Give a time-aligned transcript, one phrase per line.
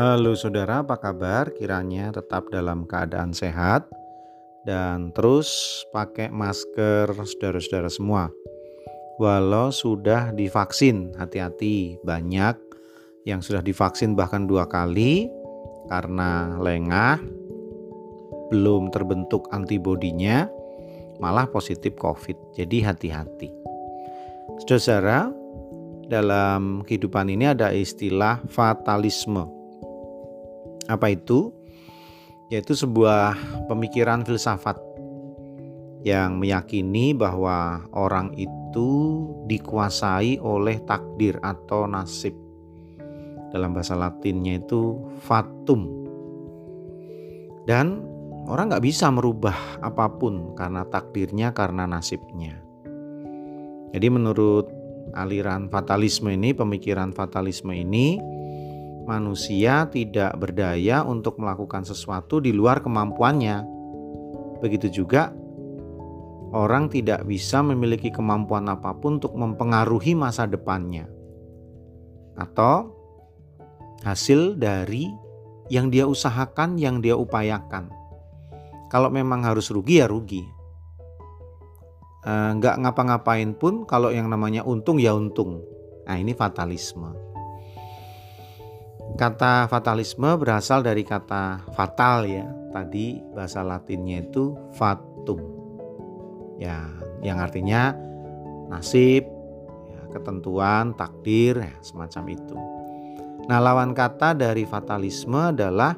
[0.00, 1.52] Halo saudara, apa kabar?
[1.52, 3.84] Kiranya tetap dalam keadaan sehat
[4.64, 8.32] dan terus pakai masker saudara-saudara semua.
[9.20, 12.56] Walau sudah divaksin, hati-hati banyak
[13.28, 15.28] yang sudah divaksin bahkan dua kali
[15.92, 17.20] karena lengah
[18.48, 20.48] belum terbentuk antibodinya
[21.20, 22.56] malah positif COVID.
[22.56, 23.52] Jadi hati-hati.
[24.64, 25.28] Saudara,
[26.08, 29.59] dalam kehidupan ini ada istilah fatalisme.
[30.86, 31.52] Apa itu?
[32.50, 33.36] Yaitu sebuah
[33.70, 34.80] pemikiran filsafat
[36.00, 38.90] yang meyakini bahwa orang itu
[39.44, 42.32] dikuasai oleh takdir atau nasib.
[43.50, 45.90] Dalam bahasa Latinnya itu fatum.
[47.68, 48.00] Dan
[48.48, 52.56] orang nggak bisa merubah apa pun karena takdirnya, karena nasibnya.
[53.90, 54.70] Jadi menurut
[55.18, 58.22] aliran fatalisme ini, pemikiran fatalisme ini,
[59.10, 63.66] manusia tidak berdaya untuk melakukan sesuatu di luar kemampuannya.
[64.62, 65.34] Begitu juga
[66.54, 71.10] orang tidak bisa memiliki kemampuan apa pun untuk mempengaruhi masa depannya.
[72.38, 72.94] Atau
[74.06, 75.10] hasil dari
[75.66, 77.90] yang dia usahakan, yang dia upayakan.
[78.86, 80.42] Kalau memang harus rugi ya rugi,
[82.20, 85.64] Eh, nggak ngapa-ngapain pun kalau yang namanya untung ya untung.
[86.04, 87.16] Nah ini fatalisme.
[89.18, 92.46] Kata fatalisme berasal dari kata fatal ya.
[92.70, 95.40] Tadi bahasa Latinnya itu fatum.
[96.60, 96.86] Ya,
[97.24, 97.96] yang artinya
[98.70, 99.26] nasib,
[99.90, 102.56] ya, ketentuan, takdir, ya, semacam itu.
[103.50, 105.96] Nah, lawan kata dari fatalisme adalah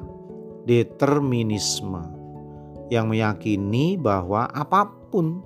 [0.65, 2.01] determinisme
[2.89, 5.43] yang meyakini bahwa apa pun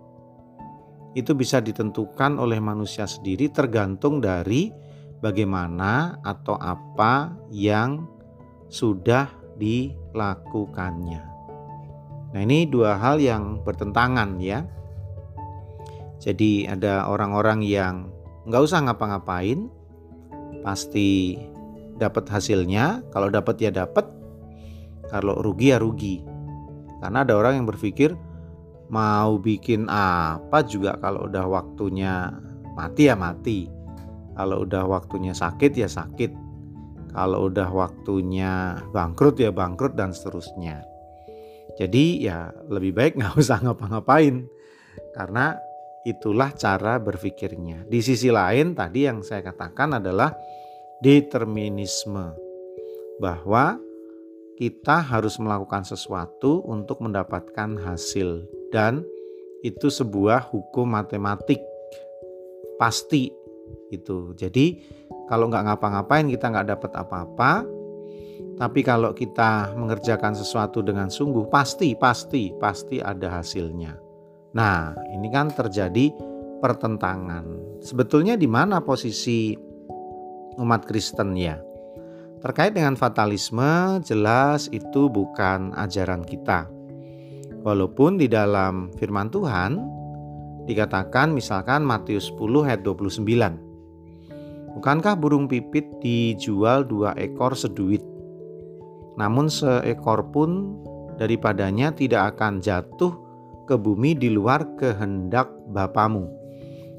[1.17, 4.69] itu bisa ditentukan oleh manusia sendiri tergantung dari
[5.21, 8.05] bagaimana atau apa yang
[8.67, 11.23] sudah dilakukannya.
[12.35, 14.67] Nah, ini dua hal yang bertentangan ya.
[16.19, 18.11] Jadi ada orang-orang yang
[18.45, 19.71] nggak usah ngapa-ngapain,
[20.61, 21.39] pasti
[21.95, 23.01] dapat hasilnya.
[23.09, 24.05] Kalau dapat ya dapat,
[25.07, 26.21] kalau rugi ya rugi.
[26.99, 28.17] Karena ada orang yang berpikir
[28.87, 32.33] mau bikin apa juga kalau udah waktunya
[32.75, 33.76] mati ya mati.
[34.37, 36.31] Kalau udah waktunya sakit ya sakit.
[37.17, 40.85] Kalau udah waktunya bangkrut ya bangkrut dan seterusnya.
[41.81, 44.45] Jadi ya lebih baik nggak usah ngapa-ngapain
[45.17, 45.57] karena
[46.05, 47.89] itulah cara berpikirnya.
[47.89, 50.29] Di sisi lain tadi yang saya katakan adalah
[51.01, 52.37] determinisme
[53.17, 53.81] bahwa
[54.57, 59.05] kita harus melakukan sesuatu untuk mendapatkan hasil dan
[59.61, 61.61] itu sebuah hukum matematik
[62.81, 63.29] pasti
[63.91, 64.33] itu.
[64.35, 64.81] Jadi
[65.27, 67.53] kalau nggak ngapa-ngapain kita nggak dapat apa-apa.
[68.57, 73.93] Tapi kalau kita mengerjakan sesuatu dengan sungguh pasti pasti pasti ada hasilnya.
[74.57, 76.09] Nah ini kan terjadi
[76.57, 77.45] pertentangan.
[77.85, 79.53] Sebetulnya di mana posisi
[80.57, 81.61] umat Kristen ya?
[82.37, 86.69] Terkait dengan fatalisme, jelas itu bukan ajaran kita.
[87.65, 89.71] Walaupun di dalam firman Tuhan
[90.67, 94.75] dikatakan misalkan Matius 10 ayat 29.
[94.77, 98.05] Bukankah burung pipit dijual dua ekor seduit?
[99.17, 100.77] Namun seekor pun
[101.17, 103.09] daripadanya tidak akan jatuh
[103.65, 106.29] ke bumi di luar kehendak Bapamu.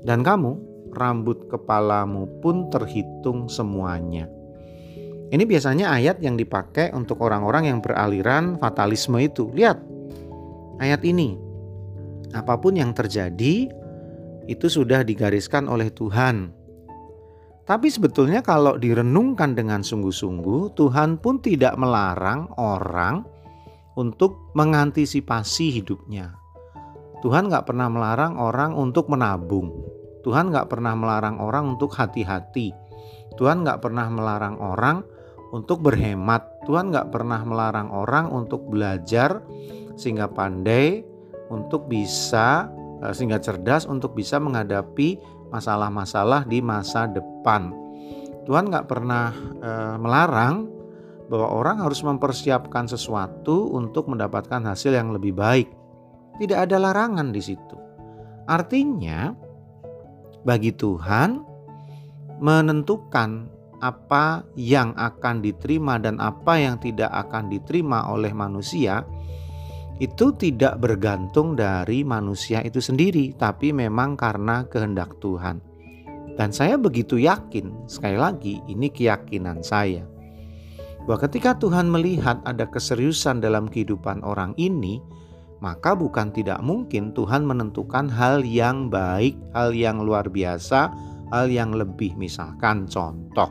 [0.03, 0.59] Dan kamu,
[0.91, 4.27] rambut kepalamu pun terhitung semuanya.
[5.29, 9.53] Ini biasanya ayat yang dipakai untuk orang-orang yang beraliran fatalisme itu.
[9.55, 9.79] Lihat,
[10.83, 11.48] ayat ini.
[12.37, 13.69] Apa pun yang terjadi
[14.49, 16.57] itu sudah digariskan oleh Tuhan.
[17.69, 23.29] Tapi sebetulnya kalau direnungkan dengan sungguh-sungguh, Tuhan pun tidak melarang orang
[24.01, 26.33] untuk mengantisipasi hidupnya.
[27.21, 29.69] Tuhan nggak pernah melarang orang untuk menabung.
[30.25, 32.73] Tuhan nggak pernah melarang orang untuk hati-hati.
[33.37, 35.05] Tuhan nggak pernah melarang orang
[35.53, 36.65] untuk berhemat.
[36.65, 39.45] Tuhan nggak pernah melarang orang untuk belajar
[39.99, 41.08] sehingga pandai
[41.49, 42.69] untuk bisa
[43.03, 47.73] eh, sehingga cerdas untuk bisa menghadapi masalah-masalah di masa depan.
[48.49, 49.29] Tuhan nggak pernah
[49.61, 50.69] e, melarang
[51.29, 55.69] bahwa orang harus mempersiapkan sesuatu untuk mendapatkan hasil yang lebih baik.
[56.41, 57.77] Tidak ada larangan di situ.
[58.49, 59.37] Artinya,
[60.49, 61.45] bagi Tuhan
[62.41, 63.53] menentukan
[63.85, 69.05] apa yang akan diterima dan apa yang tidak akan diterima oleh manusia
[69.99, 75.59] itu tidak bergantung dari manusia itu sendiri, tapi memang karena kehendak Tuhan.
[76.39, 80.07] Dan saya begitu yakin, sekali lagi, ini keyakinan saya
[81.09, 85.01] bahwa ketika Tuhan melihat ada keseriusan dalam kehidupan orang ini,
[85.65, 90.93] maka bukan tidak mungkin Tuhan menentukan hal yang baik, hal yang luar biasa,
[91.33, 92.13] hal yang lebih.
[92.21, 93.49] Misalkan contoh,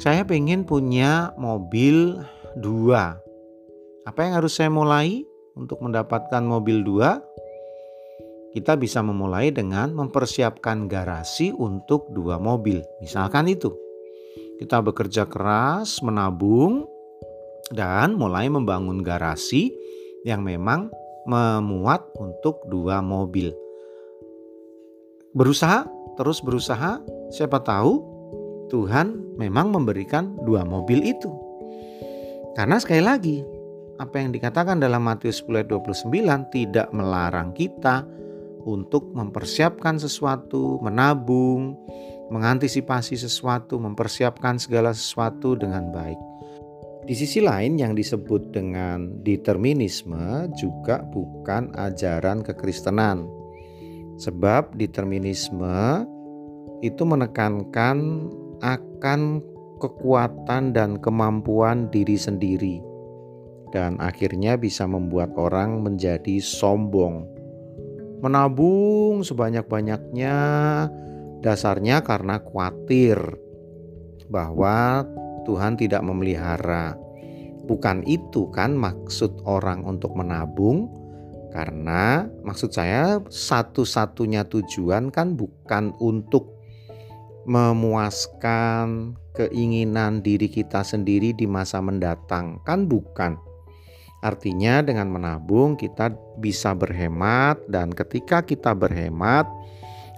[0.00, 2.24] saya pengen punya mobil
[2.56, 3.20] dua.
[4.08, 5.20] Apa yang harus saya mulai
[5.52, 7.20] untuk mendapatkan mobil dua?
[8.56, 12.80] Kita bisa memulai dengan mempersiapkan garasi untuk dua mobil.
[13.04, 13.68] Misalkan itu.
[14.56, 16.88] Kita bekerja keras, menabung,
[17.68, 19.76] dan mulai membangun garasi
[20.24, 20.88] yang memang
[21.28, 23.52] memuat untuk dua mobil.
[25.36, 25.84] Berusaha,
[26.16, 28.00] terus berusaha, siapa tahu
[28.72, 31.28] Tuhan memang memberikan dua mobil itu.
[32.56, 33.57] Karena sekali lagi,
[33.98, 38.06] apa yang dikatakan dalam Matius 10 ayat 29 tidak melarang kita
[38.62, 41.74] untuk mempersiapkan sesuatu, menabung,
[42.30, 46.18] mengantisipasi sesuatu, mempersiapkan segala sesuatu dengan baik.
[47.08, 53.24] Di sisi lain yang disebut dengan determinisme juga bukan ajaran kekristenan.
[54.20, 56.04] Sebab determinisme
[56.84, 58.28] itu menekankan
[58.60, 59.40] akan
[59.80, 62.87] kekuatan dan kemampuan diri sendiri
[63.74, 67.28] dan akhirnya bisa membuat orang menjadi sombong.
[68.18, 70.36] Menabung sebanyak-banyaknya
[71.38, 73.18] Dasarnya karena khawatir
[74.26, 75.06] bahwa
[75.46, 76.98] Tuhan tidak memelihara.
[77.70, 80.90] Bukan itu kan maksud orang untuk menabung,
[81.54, 86.58] karena maksud saya satu-satunya tujuan kan bukan untuk
[87.46, 93.38] memuaskan keinginan diri kita sendiri di masa mendatang, kan bukan.
[94.18, 96.10] Artinya dengan menabung kita
[96.42, 99.46] bisa berhemat dan ketika kita berhemat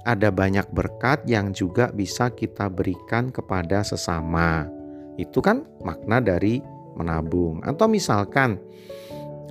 [0.08, 4.64] ada banyak berkat yang juga bisa kita berikan kepada sesama.
[5.20, 6.64] Itu kan makna dari
[6.97, 7.61] menabung.
[7.61, 8.56] Atau misalkan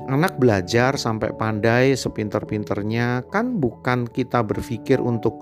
[0.09, 5.37] anak belajar sampai pandai sepinter-pinternya kan bukan kita berpikir untuk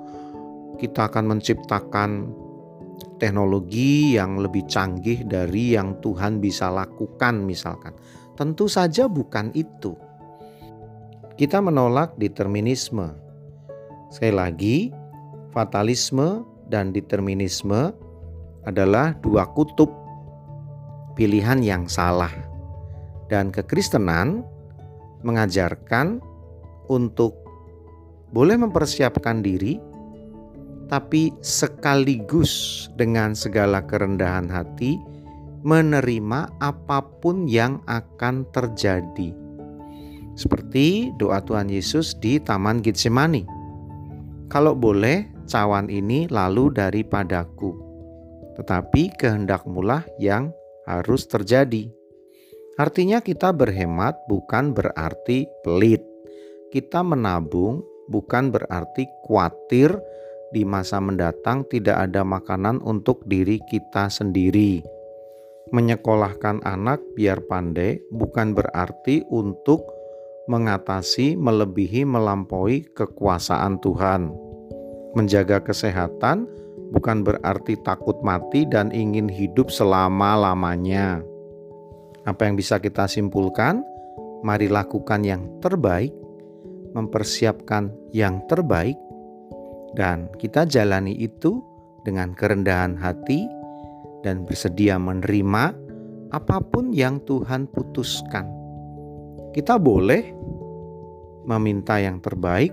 [0.83, 2.09] kita akan menciptakan
[3.17, 7.95] teknologi yang lebih canggih dari yang Tuhan bisa lakukan misalkan.
[8.37, 9.97] Tentu saja bukan itu.
[11.37, 13.27] Kita menolak determinisme
[14.07, 14.77] Sekali lagi,
[15.51, 17.91] fatalisme dan determinisme
[18.63, 19.91] adalah dua kutub
[21.19, 22.31] pilihan yang salah.
[23.27, 24.47] Dan kekristenan
[25.27, 26.23] mengajarkan
[26.87, 27.35] untuk
[28.31, 29.75] boleh mempersiapkan diri
[30.87, 34.95] tapi sekaligus dengan segala kerendahan hati
[35.67, 39.35] menerima apa pun yang akan terjadi.
[40.39, 43.57] Seperti doa Tuhan Yesus di Taman Getsemani
[44.47, 47.75] kalau boleh, cawan ini lalu daripadaku,
[48.55, 50.55] tetapi kehendakmulah yang
[50.87, 51.91] harus terjadi.
[52.79, 55.99] Artinya, kita berhemat bukan berarti pelit.
[56.71, 59.99] Kita menabung bukan berarti khawatir
[60.55, 64.96] di masa mendatang tidak ada makanan untuk diri kita sendiri.
[65.67, 69.83] Menyekolahkan anak biar pandai bukan berarti untuk
[70.47, 74.31] mengatasi, melebihi, melampaui kekuasaan Tuhan.
[75.11, 76.47] Menjaga kesehatan
[76.95, 81.19] bukan berarti takut mati dan ingin hidup selama-lamanya.
[82.23, 83.83] Apa yang bisa kita simpulkan?
[84.47, 86.15] Mari lakukan yang terbaik,
[86.95, 88.95] mempersiapkan yang terbaik,
[89.99, 91.59] dan kita jalani itu
[92.07, 93.56] dengan kerendahan hati
[94.21, 95.73] dan bersedia menerima
[96.33, 98.57] apa pun yang Tuhan putuskan
[99.57, 100.37] kita boleh
[101.49, 102.69] meminta yang terbaik,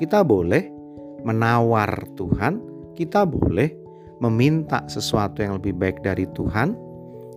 [0.00, 0.72] kita boleh
[1.20, 2.64] menawar Tuhan,
[2.96, 3.68] kita boleh
[4.24, 6.72] meminta sesuatu yang lebih baik dari Tuhan,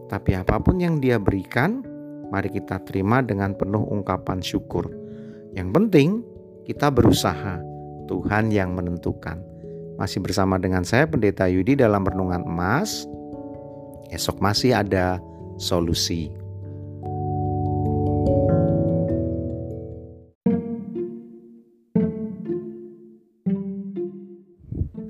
[0.08, 1.84] tapi apa pun yang Dia berikan,
[2.32, 4.88] mari kita terima dengan penuh ungkapan syukur.
[5.51, 6.10] Yang penting,
[6.63, 7.60] kita berusaha,
[8.08, 9.42] Tuhan yang menentukan.
[10.00, 13.10] Masih bersama dengan saya, Pendeta Yudi, dalam renungan emas.
[14.07, 15.19] Esok masih ada
[15.59, 16.31] solusi.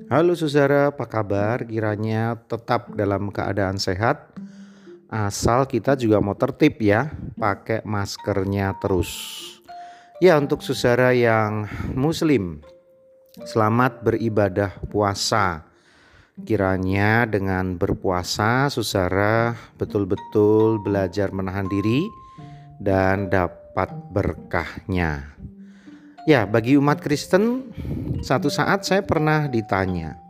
[0.08, 1.62] Halo saudara, apa kabar?
[1.68, 4.34] Kiranya tetap dalam keadaan sehat.
[5.06, 9.12] Asal kita juga mau tertib ya, pakai maskernya terus.
[10.18, 12.64] Ya, untuk saudara yang muslim,
[13.46, 15.67] selamat beribadah puasa.
[16.46, 22.06] Kiranya dengan berpuasa saudara betul-betul belajar menahan diri
[22.78, 25.34] dan dapat berkahnya.
[26.28, 27.72] Ya, bagi umat Kristen,
[28.20, 30.20] satu saat saya pernah ditanya,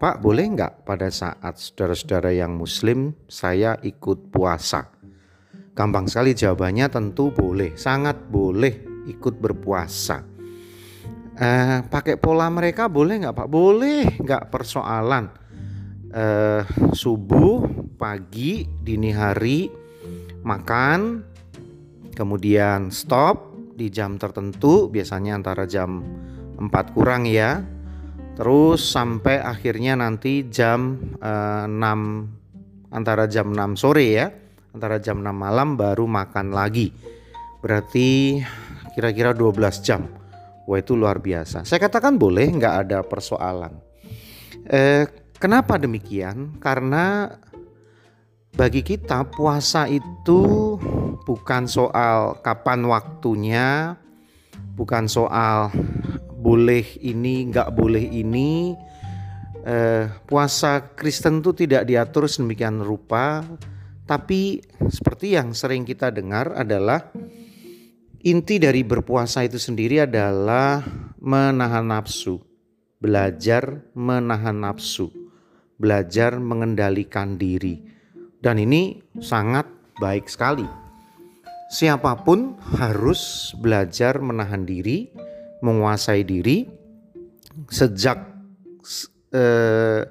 [0.00, 4.90] Pak boleh nggak pada saat saudara-saudara yang muslim saya ikut puasa?
[5.74, 10.22] Gampang sekali jawabannya tentu boleh, sangat boleh ikut berpuasa.
[11.34, 13.48] Eh, pakai pola mereka boleh nggak Pak?
[13.50, 15.43] Boleh, nggak persoalan.
[16.14, 16.62] Eh,
[16.94, 19.66] subuh, pagi, dini hari
[20.46, 21.26] makan,
[22.14, 26.06] kemudian stop di jam tertentu, biasanya antara jam
[26.54, 27.66] 4 kurang ya,
[28.34, 34.26] Terus sampai akhirnya nanti jam eh, 6 antara jam 6 sore ya,
[34.74, 36.90] antara jam 6 malam baru makan lagi.
[37.62, 38.38] Berarti
[38.98, 40.02] kira-kira 12 jam.
[40.66, 41.62] Wah itu luar biasa.
[41.62, 43.78] Saya katakan boleh, nggak ada persoalan.
[44.66, 45.04] Eh,
[45.38, 46.58] kenapa demikian?
[46.58, 47.30] Karena
[48.54, 50.74] bagi kita puasa itu
[51.26, 53.98] bukan soal kapan waktunya,
[54.78, 55.74] bukan soal
[56.38, 58.78] boleh ini nggak boleh ini.
[59.64, 63.40] Eh, puasa Kristen itu tidak diatur sedemikian rupa.
[64.04, 64.60] Tapi
[64.92, 67.08] seperti yang sering kita dengar adalah
[68.20, 70.84] inti dari berpuasa itu sendiri adalah
[71.16, 72.36] menahan nafsu
[73.00, 75.23] belajar menahan nafsu
[75.78, 77.82] belajar mengendalikan diri.
[78.38, 79.66] Dan ini sangat
[79.98, 80.66] baik sekali.
[81.72, 85.10] Siapa pun harus belajar menahan diri
[85.64, 86.68] menguasai diri
[87.72, 88.20] sejak
[89.32, 90.02] eh,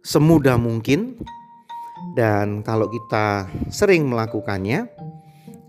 [0.00, 1.20] semudah mungkin.
[2.16, 4.88] Dan kalau kita sering melakukannya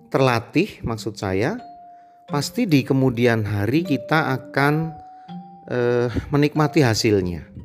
[0.08, 1.60] terlatih maksud saya
[2.32, 4.96] pasti di kemudian hari kita akan
[5.67, 7.57] eh, menikmati hasilnya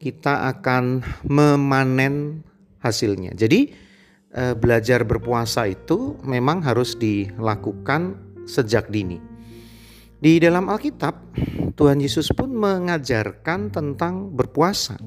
[0.00, 2.40] kita akan memanen
[2.80, 3.70] hasilnya jadi
[4.32, 8.16] eh, belajar berpuasa itu memang harus dilakukan
[8.48, 9.30] sejak dini
[10.20, 11.32] di dalam Alkitab,
[11.80, 15.00] Tuhan Yesus pun mengajarkan tentang berpuasa.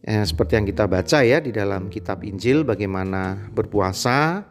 [0.00, 4.48] Ya, seperti yang kita baca ya di dalam kitab Injil bagaimana berpuasa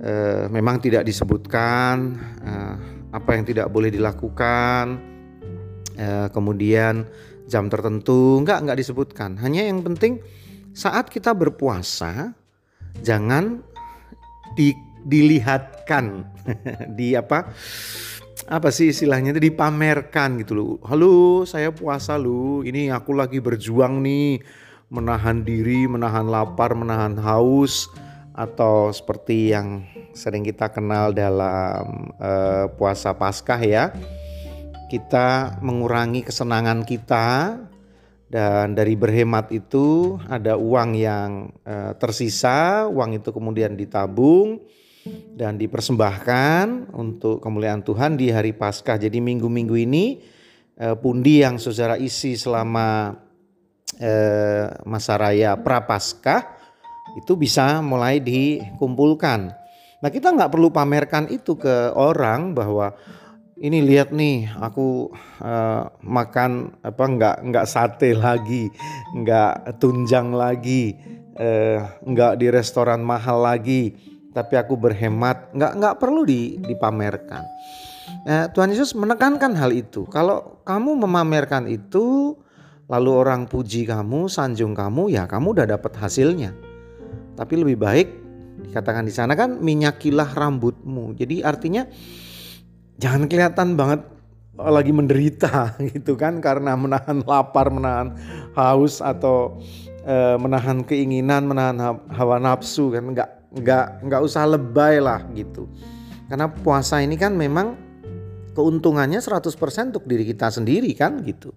[0.00, 1.94] eh, memang tidak disebutkan
[2.42, 2.74] eh,
[3.12, 4.98] apa yang tidak boleh dilakukan
[5.94, 7.06] eh, kemudian
[7.48, 10.20] jam tertentu enggak enggak disebutkan hanya yang penting
[10.74, 12.34] saat kita berpuasa
[13.04, 13.62] jangan
[14.56, 14.74] di,
[15.04, 16.24] dilihatkan
[16.98, 17.52] di apa
[18.44, 20.72] apa sih istilahnya itu dipamerkan gitu loh.
[20.84, 22.60] Halo, saya puasa lu.
[22.60, 24.44] Ini aku lagi berjuang nih
[24.92, 27.88] menahan diri, menahan lapar, menahan haus
[28.34, 33.84] atau seperti yang sering kita kenal dalam uh, puasa Paskah ya.
[34.94, 37.58] Kita mengurangi kesenangan kita
[38.30, 44.62] dan dari berhemat itu ada uang yang uh, tersisa, uang itu kemudian ditabung
[45.34, 48.94] dan dipersembahkan untuk kemuliaan Tuhan di hari Paskah.
[48.94, 50.22] Jadi minggu-minggu ini
[50.78, 53.18] eh, pundi yang saudara isi selama
[53.98, 56.54] eh, masa raya Prapaskah
[57.18, 59.50] itu bisa mulai dikumpulkan.
[60.00, 62.96] Nah kita nggak perlu pamerkan itu ke orang bahwa
[63.54, 68.66] ini lihat nih aku uh, makan apa nggak nggak sate lagi,
[69.14, 70.98] nggak tunjang lagi,
[71.38, 73.94] uh, di restoran mahal lagi
[74.34, 75.54] tapi aku berhemat.
[75.54, 77.42] Nggak nggak perlu di, dipamerkan.
[78.26, 80.04] Nah, Tuhan Yesus menekankan hal itu.
[80.10, 82.34] Kalau kamu memamerkan itu
[82.90, 86.52] lalu orang puji kamu sanjung kamu ya kamu udah dapat hasilnya.
[87.38, 88.08] Tapi lebih baik
[88.66, 91.14] dikatakan di sana kan minyakilah rambutmu.
[91.14, 91.86] Jadi artinya
[92.98, 94.06] jangan kelihatan banget
[94.54, 98.14] lagi menderita gitu kan karena menahan lapar menahan
[98.54, 99.58] haus atau
[100.06, 103.02] e, menahan keinginan menahan hawa nafsu kan.
[103.02, 105.66] Nggak nggak nggak usah lebay lah gitu.
[106.30, 107.76] Karena puasa ini kan memang
[108.54, 109.50] keuntungannya 100%
[109.90, 111.50] untuk diri kita sendiri kan gitu.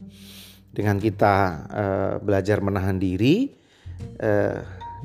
[0.74, 1.36] Dengan kita
[1.70, 3.50] uh, belajar menahan diri
[4.22, 4.58] uh,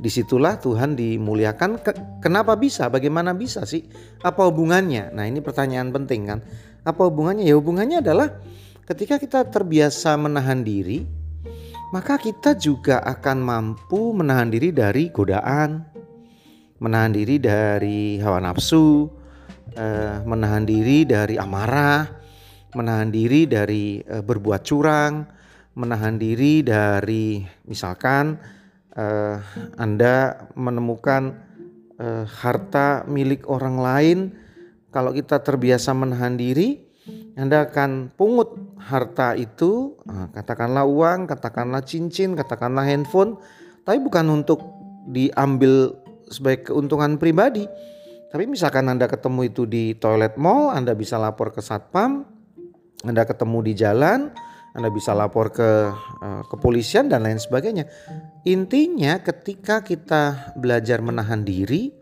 [0.03, 1.79] di situlah Tuhan dimuliakan.
[1.79, 2.91] Ke, kenapa bisa?
[2.91, 3.87] Bagaimana bisa sih?
[4.27, 5.15] Apa hubungannya?
[5.15, 6.43] Nah ini pertanyaan penting kan?
[6.83, 7.47] Apa hubungannya?
[7.47, 8.43] Ya hubungannya adalah
[8.83, 11.07] ketika kita terbiasa menahan diri
[11.95, 15.93] maka kita juga akan mampu menahan diri dari godaan
[16.83, 19.07] menahan diri dari hawa nafsu,
[19.79, 22.03] eh, menahan diri dari amarah,
[22.75, 25.23] menahan diri dari eh, berbuat curang,
[25.79, 27.39] menahan diri dari
[27.71, 28.35] misalkan
[28.97, 29.37] eh,
[29.77, 31.37] Anda menemukan
[31.97, 34.19] eh, harta milik orang lain,
[34.93, 36.93] kalau kita terbiasa menahan diri,
[37.33, 43.41] anda akan pungut harta itu, nah, katakanlah uang, katakanlah cincin, katakanlah handphone,
[43.89, 44.61] tapi bukan untuk
[45.09, 45.97] diambil
[46.29, 47.65] sebagai keuntungan pribadi.
[48.29, 52.29] Tapi misalkan Anda ketemu itu di toilet mall, Anda bisa lapor ke satpam,
[53.05, 54.29] Anda ketemu di jalan,
[54.73, 57.85] Anda bisa lapor ke uh, kepolisian dan lain sebagainya.
[58.49, 61.93] Intinya ketika kita belajar menahan diri,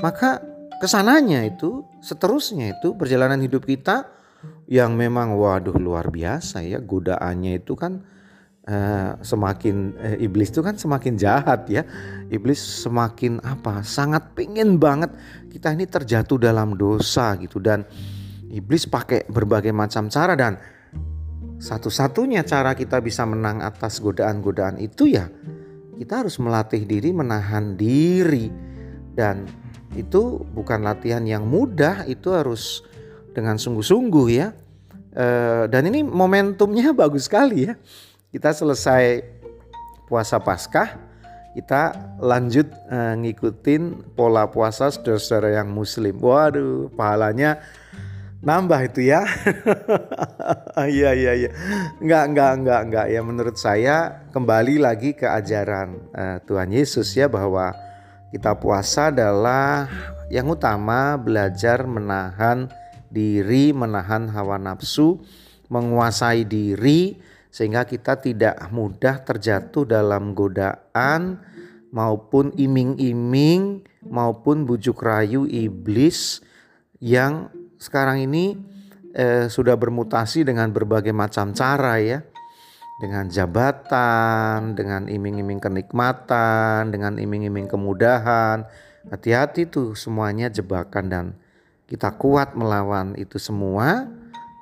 [0.00, 0.40] maka
[0.80, 4.08] ke sananya itu seterusnya itu perjalanan hidup kita
[4.70, 6.80] yang memang waduh luar biasa ya.
[6.80, 8.00] Godaannya itu kan
[8.64, 11.84] uh, semakin uh, iblis itu kan semakin jahat ya.
[12.32, 15.12] Iblis semakin apa sangat pengen banget
[15.52, 17.60] kita ini terjatuh dalam dosa gitu.
[17.60, 17.84] Dan
[18.48, 20.77] iblis pakai berbagai macam cara dan
[21.58, 25.26] satu-satunya cara kita bisa menang atas godaan-godaan itu ya
[25.98, 28.46] kita harus melatih diri menahan diri.
[29.18, 29.50] Dan
[29.98, 32.86] itu bukan latihan yang mudah itu harus
[33.34, 34.54] dengan sungguh-sungguh ya.
[35.10, 35.26] E,
[35.66, 37.74] dan ini momentumnya bagus sekali ya.
[38.30, 39.26] Kita selesai
[40.06, 41.10] puasa paskah
[41.58, 46.14] kita lanjut e, ngikutin pola puasa saudara-saudara yang muslim.
[46.14, 47.58] Waduh pahalanya
[48.42, 49.22] nambah itu ya.
[50.78, 51.50] Iya iya iya.
[51.98, 57.26] Enggak enggak enggak enggak ya menurut saya kembali lagi ke ajaran uh, Tuhan Yesus ya
[57.26, 57.74] bahwa
[58.30, 59.90] kita puasa adalah
[60.30, 62.70] yang utama belajar menahan
[63.10, 65.18] diri, menahan hawa nafsu,
[65.66, 67.18] menguasai diri
[67.50, 71.42] sehingga kita tidak mudah terjatuh dalam godaan
[71.90, 76.44] maupun iming-iming maupun bujuk rayu iblis
[77.00, 78.58] yang sekarang ini
[79.14, 82.20] eh, sudah bermutasi dengan berbagai macam cara ya.
[82.98, 88.66] Dengan jabatan, dengan iming-iming kenikmatan, dengan iming-iming kemudahan.
[89.06, 91.26] Hati-hati tuh semuanya jebakan dan
[91.86, 94.10] kita kuat melawan itu semua.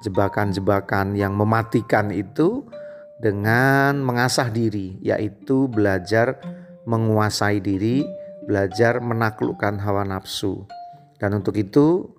[0.05, 2.69] Jebakan-jebakan yang mematikan itu
[3.17, 6.37] dengan mengasah diri, yaitu belajar
[6.85, 8.05] menguasai diri,
[8.45, 10.69] belajar menaklukkan hawa nafsu.
[11.17, 12.13] Dan untuk itu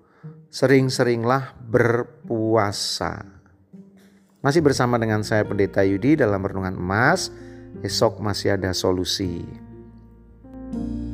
[0.51, 3.25] sering-seringlah berpuasa.
[4.43, 7.33] Masih bersama dengan saya Pendeta Yudi dalam Renungan Emas,
[7.83, 9.43] esok masih ada solusi.
[10.67, 11.06] thank you